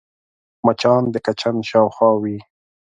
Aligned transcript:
مچان 0.65 1.03
د 1.13 1.15
کچن 1.25 1.55
شاوخوا 1.69 2.09
وي 2.21 2.37